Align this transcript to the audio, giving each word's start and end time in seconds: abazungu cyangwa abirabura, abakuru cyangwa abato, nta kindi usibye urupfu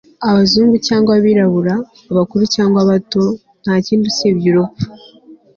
abazungu 0.29 0.75
cyangwa 0.87 1.11
abirabura, 1.17 1.75
abakuru 2.11 2.43
cyangwa 2.55 2.77
abato, 2.85 3.23
nta 3.63 3.75
kindi 3.85 4.03
usibye 4.11 4.47
urupfu 4.51 4.87